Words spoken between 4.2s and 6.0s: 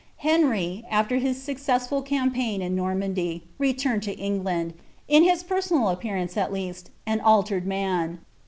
land— ni his personal